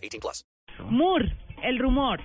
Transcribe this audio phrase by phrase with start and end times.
[0.00, 0.44] 18 plus.
[0.88, 1.32] Moore,
[1.62, 2.20] el rumor.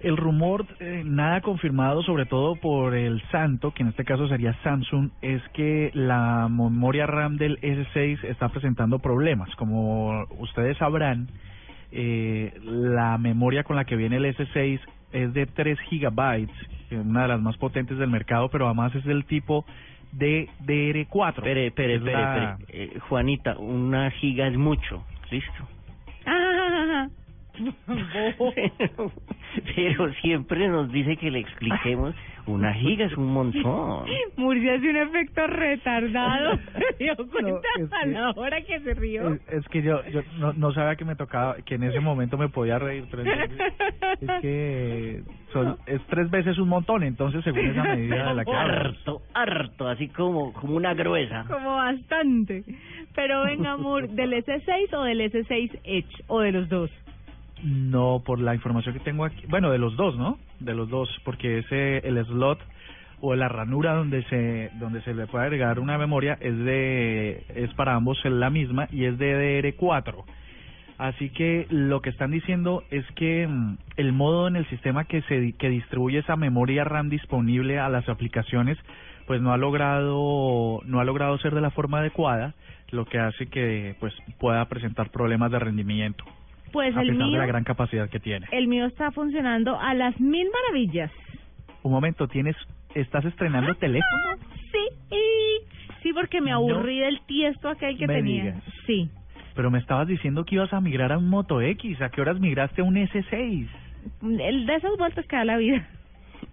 [0.00, 4.54] El rumor, eh, nada confirmado, sobre todo por el Santo, que en este caso sería
[4.62, 9.48] Samsung, es que la memoria RAM del S6 está presentando problemas.
[9.56, 11.28] Como ustedes sabrán,
[11.90, 14.80] eh, la memoria con la que viene el S6
[15.12, 16.54] es de 3 gigabytes,
[16.90, 19.64] una de las más potentes del mercado, pero además es del tipo
[20.12, 21.38] DDR4.
[21.38, 22.58] Espere, espere, Es espere, la-.
[22.68, 25.73] Eh, Juanita, una giga es mucho, ¿listo?
[28.38, 29.12] Pero,
[29.76, 32.12] pero siempre nos dice que le expliquemos,
[32.46, 34.04] una giga es un montón.
[34.36, 36.58] Murcia hace un efecto retardado.
[36.98, 39.34] ¿Se dio cuenta es a que- la hora que se rió?
[39.34, 42.36] Es, es que yo, yo no, no sabía que me tocaba, que en ese momento
[42.36, 47.82] me podía reír, pero es que son, es tres veces un montón, entonces según esa
[47.84, 48.50] medida de la que.
[48.52, 51.44] Harto, harto, así como, como una gruesa.
[51.48, 52.64] Como bastante.
[53.14, 56.24] Pero venga, Moore, ¿del S6 o del S6 Edge?
[56.26, 56.90] ¿O de los dos?
[57.62, 60.38] No, por la información que tengo aquí, bueno, de los dos, ¿no?
[60.60, 62.58] De los dos, porque ese el slot
[63.20, 67.72] o la ranura donde se donde se le puede agregar una memoria es de es
[67.74, 70.24] para ambos la misma y es de DDR4.
[70.98, 75.22] Así que lo que están diciendo es que mm, el modo en el sistema que
[75.22, 78.78] se que distribuye esa memoria RAM disponible a las aplicaciones
[79.26, 82.54] pues no ha logrado no ha logrado ser de la forma adecuada,
[82.90, 86.24] lo que hace que pues pueda presentar problemas de rendimiento
[86.74, 88.46] Pues a el pesar de mío, la gran capacidad que tiene.
[88.50, 91.10] el mío está funcionando a las mil maravillas.
[91.82, 92.54] Un momento, tienes
[92.94, 94.36] estás estrenando teléfono?
[94.72, 95.16] Sí,
[96.02, 98.42] sí, porque me No aburrí del tiesto aquel que me tenía.
[98.44, 98.62] digas.
[98.86, 99.08] Sí.
[99.54, 102.40] Pero me estabas diciendo que ibas a migrar a un Moto X, ¿a qué horas
[102.40, 103.68] migraste a un S6?
[104.22, 105.86] El de esas vueltas que da la vida.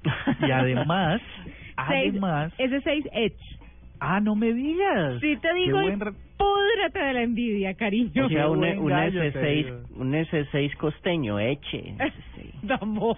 [0.48, 1.22] Y además,
[1.76, 3.36] además, S6 Edge.
[4.02, 5.20] Ah, no me digas.
[5.22, 5.98] Sí te digo, buen
[6.38, 8.26] púdrate de la envidia, cariño.
[8.26, 9.78] O sea, un, un gallo te S6, digo.
[9.96, 11.96] un S6 costeño, eche.
[12.64, 13.16] De amor.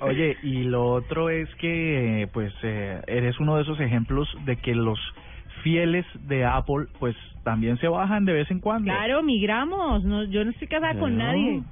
[0.00, 4.74] Oye, y lo otro es que, pues, eh, eres uno de esos ejemplos de que
[4.74, 4.98] los
[5.62, 8.84] fieles de Apple, pues, también se bajan de vez en cuando.
[8.92, 10.02] Claro, migramos.
[10.04, 11.32] No, yo no estoy casada con Claro.
[11.38, 11.62] nadie.